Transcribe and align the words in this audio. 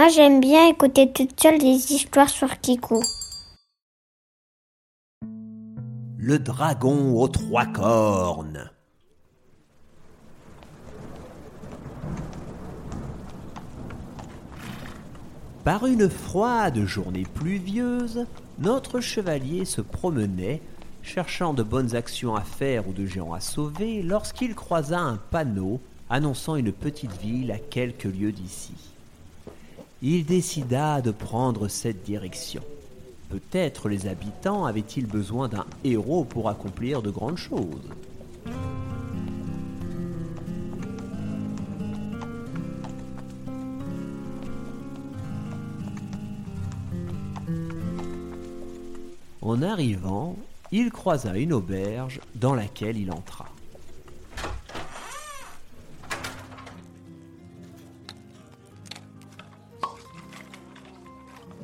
Moi, 0.00 0.08
j'aime 0.08 0.40
bien 0.40 0.66
écouter 0.66 1.12
toute 1.12 1.38
seule 1.38 1.58
des 1.58 1.92
histoires 1.92 2.30
sur 2.30 2.58
Kiku. 2.58 3.02
Le 6.16 6.38
dragon 6.38 7.20
aux 7.20 7.28
trois 7.28 7.66
cornes. 7.66 8.70
Par 15.64 15.84
une 15.84 16.08
froide 16.08 16.82
journée 16.86 17.26
pluvieuse, 17.34 18.24
notre 18.58 19.00
chevalier 19.00 19.66
se 19.66 19.82
promenait, 19.82 20.62
cherchant 21.02 21.52
de 21.52 21.62
bonnes 21.62 21.94
actions 21.94 22.34
à 22.34 22.40
faire 22.40 22.88
ou 22.88 22.94
de 22.94 23.04
géants 23.04 23.34
à 23.34 23.40
sauver, 23.40 24.00
lorsqu'il 24.00 24.54
croisa 24.54 24.98
un 24.98 25.18
panneau 25.18 25.78
annonçant 26.08 26.56
une 26.56 26.72
petite 26.72 27.12
ville 27.20 27.52
à 27.52 27.58
quelques 27.58 28.04
lieues 28.04 28.32
d'ici. 28.32 28.72
Il 30.02 30.24
décida 30.24 31.02
de 31.02 31.10
prendre 31.10 31.68
cette 31.68 32.02
direction. 32.02 32.62
Peut-être 33.28 33.90
les 33.90 34.06
habitants 34.06 34.64
avaient-ils 34.64 35.06
besoin 35.06 35.48
d'un 35.48 35.66
héros 35.84 36.24
pour 36.24 36.48
accomplir 36.48 37.02
de 37.02 37.10
grandes 37.10 37.36
choses. 37.36 37.90
En 49.42 49.62
arrivant, 49.62 50.36
il 50.72 50.90
croisa 50.90 51.36
une 51.36 51.52
auberge 51.52 52.20
dans 52.36 52.54
laquelle 52.54 52.96
il 52.96 53.12
entra. 53.12 53.46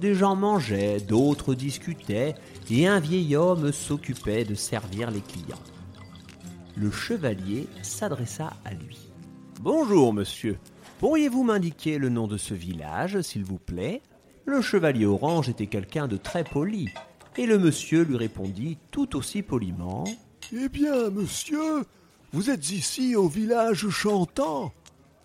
Des 0.00 0.14
gens 0.14 0.36
mangeaient, 0.36 1.00
d'autres 1.00 1.54
discutaient, 1.54 2.34
et 2.70 2.86
un 2.86 3.00
vieil 3.00 3.34
homme 3.34 3.72
s'occupait 3.72 4.44
de 4.44 4.54
servir 4.54 5.10
les 5.10 5.22
clients. 5.22 5.62
Le 6.76 6.90
chevalier 6.90 7.66
s'adressa 7.82 8.50
à 8.66 8.74
lui. 8.74 8.98
Bonjour, 9.60 10.12
monsieur. 10.12 10.58
Pourriez-vous 10.98 11.44
m'indiquer 11.44 11.96
le 11.96 12.10
nom 12.10 12.26
de 12.26 12.36
ce 12.36 12.52
village, 12.52 13.20
s'il 13.22 13.44
vous 13.44 13.58
plaît? 13.58 14.02
Le 14.44 14.60
chevalier 14.60 15.06
orange 15.06 15.48
était 15.48 15.66
quelqu'un 15.66 16.08
de 16.08 16.18
très 16.18 16.44
poli, 16.44 16.90
et 17.38 17.46
le 17.46 17.58
monsieur 17.58 18.02
lui 18.02 18.16
répondit 18.16 18.76
tout 18.90 19.16
aussi 19.16 19.42
poliment. 19.42 20.04
Eh 20.52 20.68
bien, 20.68 21.08
monsieur, 21.08 21.84
vous 22.32 22.50
êtes 22.50 22.70
ici 22.70 23.16
au 23.16 23.28
village 23.28 23.88
chantant 23.88 24.72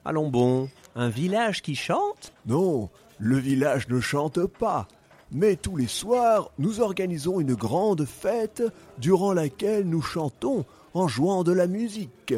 Allons 0.05 0.29
bon, 0.29 0.69
un 0.95 1.09
village 1.09 1.61
qui 1.61 1.75
chante? 1.75 2.33
Non, 2.45 2.89
le 3.21 3.37
village 3.37 3.87
ne 3.87 3.99
chante 4.01 4.45
pas. 4.47 4.87
Mais 5.31 5.55
tous 5.55 5.77
les 5.77 5.87
soirs, 5.87 6.51
nous 6.57 6.81
organisons 6.81 7.39
une 7.39 7.53
grande 7.53 8.03
fête 8.03 8.63
durant 8.97 9.31
laquelle 9.31 9.87
nous 9.87 10.01
chantons 10.01 10.65
en 10.95 11.07
jouant 11.07 11.43
de 11.43 11.53
la 11.53 11.67
musique. 11.67 12.33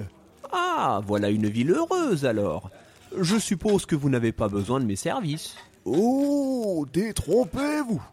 Ah, 0.51 1.01
voilà 1.07 1.29
une 1.29 1.47
ville 1.47 1.71
heureuse 1.71 2.25
alors. 2.25 2.69
Je 3.17 3.39
suppose 3.39 3.85
que 3.85 3.95
vous 3.95 4.09
n'avez 4.09 4.33
pas 4.33 4.49
besoin 4.49 4.79
de 4.81 4.85
mes 4.85 4.97
services. 4.97 5.55
Oh, 5.85 6.85
détrompez-vous 6.91 8.03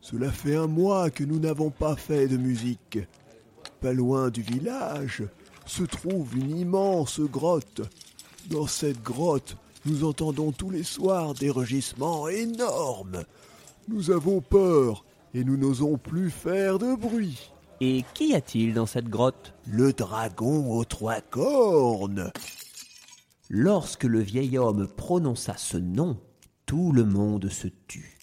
Cela 0.00 0.30
fait 0.30 0.56
un 0.56 0.66
mois 0.66 1.10
que 1.10 1.22
nous 1.22 1.38
n'avons 1.38 1.70
pas 1.70 1.96
fait 1.96 2.28
de 2.28 2.38
musique. 2.38 2.98
Pas 3.82 3.92
loin 3.92 4.30
du 4.30 4.40
village 4.40 5.22
se 5.66 5.82
trouve 5.82 6.34
une 6.36 6.56
immense 6.56 7.20
grotte. 7.20 7.82
Dans 8.46 8.66
cette 8.66 9.02
grotte, 9.02 9.56
nous 9.86 10.04
entendons 10.04 10.52
tous 10.52 10.70
les 10.70 10.82
soirs 10.82 11.34
des 11.34 11.50
rugissements 11.50 12.28
énormes. 12.28 13.24
Nous 13.88 14.10
avons 14.10 14.40
peur 14.40 15.04
et 15.32 15.44
nous 15.44 15.56
n'osons 15.56 15.96
plus 15.96 16.30
faire 16.30 16.78
de 16.78 16.94
bruit. 16.94 17.50
Et 17.80 18.04
qu'y 18.14 18.34
a-t-il 18.34 18.74
dans 18.74 18.86
cette 18.86 19.08
grotte? 19.08 19.54
Le 19.66 19.92
dragon 19.92 20.72
aux 20.72 20.84
trois 20.84 21.20
cornes. 21.20 22.32
Lorsque 23.48 24.04
le 24.04 24.20
vieil 24.20 24.58
homme 24.58 24.88
prononça 24.88 25.56
ce 25.56 25.76
nom, 25.76 26.18
tout 26.64 26.90
le 26.90 27.04
monde 27.04 27.48
se 27.48 27.68
tut. 27.86 28.18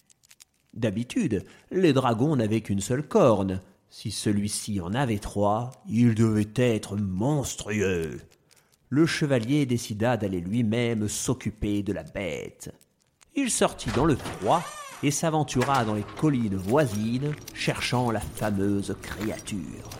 D'habitude, 0.74 1.44
les 1.70 1.92
dragons 1.92 2.36
n'avaient 2.36 2.60
qu'une 2.60 2.80
seule 2.80 3.06
corne. 3.06 3.62
Si 3.88 4.10
celui-ci 4.10 4.80
en 4.80 4.92
avait 4.92 5.18
trois, 5.18 5.70
il 5.88 6.14
devait 6.14 6.52
être 6.56 6.96
monstrueux. 6.96 8.20
Le 8.90 9.06
chevalier 9.06 9.66
décida 9.66 10.16
d'aller 10.16 10.40
lui-même 10.40 11.08
s'occuper 11.08 11.82
de 11.82 11.92
la 11.92 12.02
bête. 12.02 12.72
Il 13.34 13.50
sortit 13.50 13.90
dans 13.90 14.04
le 14.04 14.14
froid 14.14 14.62
et 15.02 15.10
s'aventura 15.10 15.84
dans 15.84 15.94
les 15.94 16.04
collines 16.18 16.56
voisines, 16.56 17.34
cherchant 17.54 18.10
la 18.10 18.20
fameuse 18.20 18.94
créature. 19.02 19.90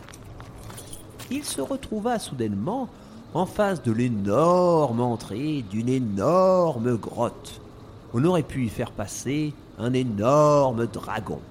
Il 1.31 1.43
se 1.43 1.61
retrouva 1.61 2.19
soudainement 2.19 2.87
en 3.33 3.45
face 3.45 3.81
de 3.83 3.91
l'énorme 3.91 5.01
entrée 5.01 5.63
d'une 5.69 5.89
énorme 5.89 6.95
grotte. 6.95 7.59
On 8.13 8.23
aurait 8.23 8.43
pu 8.43 8.65
y 8.65 8.69
faire 8.69 8.91
passer 8.91 9.53
un 9.77 9.93
énorme 9.93 10.87
dragon. 10.87 11.41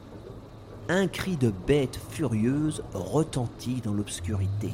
Un 0.89 1.09
cri 1.09 1.37
de 1.37 1.53
bête 1.67 1.99
furieuse 2.11 2.83
retentit 2.95 3.83
dans 3.83 3.93
l'obscurité. 3.93 4.71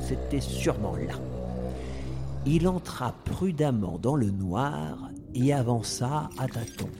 C'était 0.00 0.40
sûrement 0.40 0.96
là. 0.96 1.14
Il 2.46 2.68
entra 2.68 3.12
prudemment 3.24 3.98
dans 3.98 4.14
le 4.14 4.30
noir 4.30 5.10
et 5.34 5.52
avança 5.52 6.30
à 6.38 6.46
tâtons. 6.46 6.90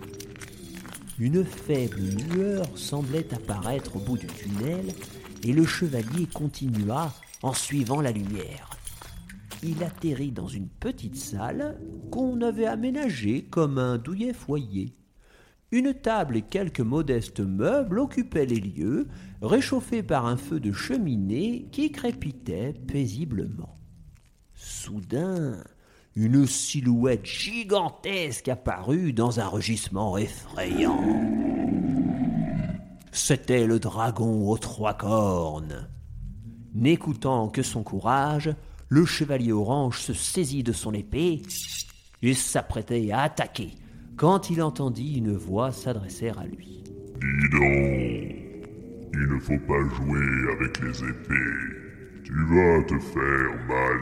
Une 1.19 1.45
faible 1.45 2.01
lueur 2.31 2.67
semblait 2.75 3.33
apparaître 3.33 3.97
au 3.97 4.01
bout 4.01 4.19
du 4.19 4.27
tunnel 4.27 4.87
et 5.45 5.53
le 5.53 5.65
chevalier 5.65 6.27
continua 6.27 7.13
en 7.43 7.55
suivant 7.55 8.01
la 8.01 8.11
lumière. 8.11 8.71
Il 9.63 9.83
atterrit 9.83 10.33
dans 10.33 10.49
une 10.49 10.69
petite 10.69 11.17
salle 11.17 11.79
qu'on 12.11 12.41
avait 12.43 12.67
aménagée 12.67 13.45
comme 13.45 13.79
un 13.79 13.99
douillet 13.99 14.33
foyer. 14.33 14.93
Une 15.73 15.95
table 15.95 16.37
et 16.37 16.43
quelques 16.43 16.81
modestes 16.81 17.41
meubles 17.41 17.99
occupaient 17.99 18.47
les 18.47 18.61
lieux, 18.61 19.09
réchauffés 19.43 20.05
par 20.05 20.27
un 20.27 20.37
feu 20.37 20.61
de 20.61 20.71
cheminée 20.73 21.69
qui 21.73 21.91
crépitait 21.91 22.73
paisiblement. 22.73 23.77
Soudain, 24.55 25.65
une 26.15 26.47
silhouette 26.47 27.27
gigantesque 27.27 28.49
apparut 28.49 29.13
dans 29.13 29.41
un 29.41 29.49
rugissement 29.49 30.17
effrayant. 30.17 31.03
C'était 33.11 33.67
le 33.67 33.81
dragon 33.81 34.49
aux 34.49 34.59
trois 34.59 34.95
cornes. 34.95 35.89
N'écoutant 36.75 37.49
que 37.49 37.63
son 37.63 37.83
courage, 37.83 38.55
le 38.89 39.05
chevalier 39.05 39.53
orange 39.53 40.01
se 40.01 40.13
saisit 40.13 40.63
de 40.63 40.73
son 40.73 40.93
épée 40.95 41.43
et 42.23 42.35
s'apprêtait 42.35 43.11
à 43.11 43.23
attaquer 43.23 43.73
quand 44.17 44.49
il 44.49 44.63
entendit 44.63 45.19
une 45.19 45.37
voix 45.37 45.73
s'adresser 45.73 46.31
à 46.31 46.47
lui. 46.47 46.83
Dis 47.21 47.51
donc, 47.51 48.37
il 49.13 49.29
ne 49.29 49.39
faut 49.41 49.59
pas 49.67 49.83
jouer 49.97 50.53
avec 50.57 50.81
les 50.81 51.05
épées. 51.05 52.25
Tu 52.25 52.33
vas 52.33 52.83
te 52.85 52.99
faire 52.99 53.67
mal. 53.69 54.01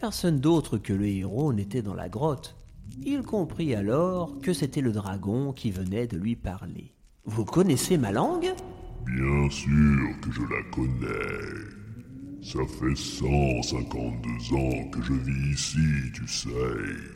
Personne 0.00 0.38
d'autre 0.38 0.76
que 0.78 0.92
le 0.92 1.06
héros 1.06 1.52
n'était 1.52 1.82
dans 1.82 1.94
la 1.94 2.08
grotte. 2.08 2.56
Il 3.04 3.22
comprit 3.22 3.74
alors 3.74 4.38
que 4.40 4.52
c'était 4.52 4.80
le 4.80 4.92
dragon 4.92 5.52
qui 5.52 5.70
venait 5.70 6.06
de 6.06 6.18
lui 6.18 6.36
parler. 6.36 6.92
Vous 7.24 7.44
connaissez 7.44 7.98
ma 7.98 8.12
langue? 8.12 8.52
Bien 9.06 9.50
sûr 9.50 10.20
que 10.20 10.30
je 10.30 10.42
la 10.42 10.62
connais. 10.72 11.76
Ça 12.42 12.60
fait 12.78 12.94
152 12.94 14.56
ans 14.56 14.90
que 14.90 15.02
je 15.02 15.12
vis 15.14 15.52
ici, 15.52 16.12
tu 16.14 16.28
sais. 16.28 17.15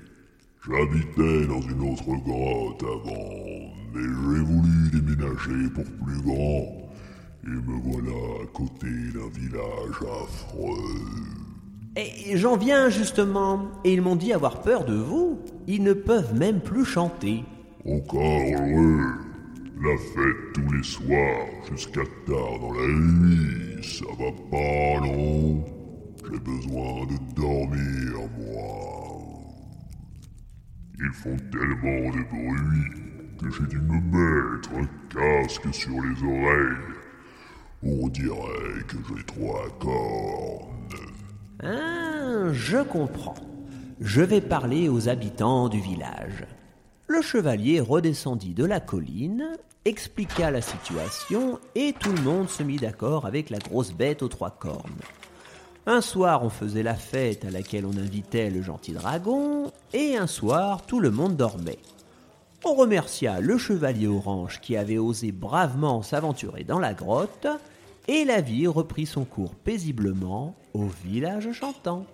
J'habitais 0.69 1.47
dans 1.47 1.63
une 1.63 1.91
autre 1.91 2.05
grotte 2.23 2.83
avant, 2.83 3.73
mais 3.95 4.03
j'ai 4.03 4.45
voulu 4.45 4.91
déménager 4.93 5.71
pour 5.75 5.85
plus 5.85 6.21
grand. 6.23 6.91
Et 7.45 7.49
me 7.49 7.81
voilà 7.83 8.43
à 8.43 8.47
côté 8.53 8.87
d'un 9.15 9.31
village 9.41 10.03
affreux. 10.23 11.01
Et 11.97 12.37
j'en 12.37 12.59
viens 12.59 12.91
justement, 12.91 13.71
et 13.85 13.95
ils 13.95 14.03
m'ont 14.03 14.17
dit 14.17 14.35
avoir 14.35 14.61
peur 14.61 14.85
de 14.85 14.97
vous. 14.97 15.39
Ils 15.67 15.83
ne 15.83 15.95
peuvent 15.95 16.35
même 16.35 16.61
plus 16.61 16.85
chanter. 16.85 17.43
Encore 17.87 18.21
heureux. 18.21 19.01
La 19.83 19.97
fête 19.97 20.53
tous 20.53 20.73
les 20.73 20.83
soirs 20.83 21.47
jusqu'à 21.71 22.03
tard 22.27 22.59
dans 22.61 22.73
la 22.73 22.87
nuit, 22.87 23.83
ça 23.83 24.05
va 24.19 24.31
pas 24.51 25.07
non? 25.07 25.65
J'ai 26.31 26.39
besoin 26.39 27.07
de 27.07 27.35
dormir, 27.35 28.29
moi. 28.39 29.01
Ils 31.03 31.13
font 31.13 31.37
tellement 31.51 32.11
de 32.11 32.23
bruit 32.29 33.41
que 33.41 33.51
j'ai 33.51 33.67
dû 33.69 33.79
me 33.79 34.01
mettre 34.01 34.71
un 34.75 34.87
casque 35.09 35.73
sur 35.73 35.93
les 35.93 36.23
oreilles. 36.23 36.77
On 37.83 38.09
dirait 38.09 38.85
que 38.87 38.97
j'ai 39.09 39.25
trois 39.25 39.67
cornes. 39.79 40.91
Ah, 41.63 42.53
je 42.53 42.83
comprends. 42.83 43.35
Je 44.01 44.21
vais 44.21 44.43
parler 44.43 44.89
aux 44.91 45.09
habitants 45.09 45.69
du 45.69 45.81
village. 45.81 46.47
le 47.09 47.23
chevalier 47.23 47.81
redescendit 47.81 48.55
de 48.55 48.65
la 48.65 48.79
colline, 48.79 49.45
expliqua 49.85 50.51
la 50.51 50.61
situation 50.61 51.59
et 51.75 51.93
tout 51.99 52.13
le 52.13 52.23
monde 52.23 52.49
se 52.49 52.63
mit 52.63 52.77
d'accord 52.77 53.27
avec 53.27 53.51
la 53.51 53.59
grosse 53.59 53.93
bête 53.93 54.23
aux 54.23 54.29
trois 54.29 54.51
cornes. 54.51 55.01
Un 55.93 56.03
soir, 56.03 56.45
on 56.45 56.51
faisait 56.51 56.85
la 56.85 56.95
fête 56.95 57.45
à 57.45 57.51
laquelle 57.51 57.85
on 57.85 57.97
invitait 57.97 58.49
le 58.49 58.63
gentil 58.63 58.93
dragon, 58.93 59.73
et 59.93 60.17
un 60.17 60.29
soir, 60.29 60.87
tout 60.87 61.01
le 61.01 61.11
monde 61.11 61.35
dormait. 61.35 61.81
On 62.65 62.75
remercia 62.75 63.41
le 63.41 63.59
chevalier 63.59 64.07
orange 64.07 64.61
qui 64.61 64.77
avait 64.77 64.99
osé 64.99 65.33
bravement 65.33 66.03
s'aventurer 66.03 66.63
dans 66.63 66.79
la 66.79 66.95
grotte, 66.95 67.49
et 68.07 68.25
la 68.25 68.41
vie 68.41 68.69
reprit 68.69 69.05
son 69.05 69.25
cours 69.25 69.57
paisiblement 69.57 70.55
au 70.75 70.87
village 71.05 71.51
chantant. 71.51 72.07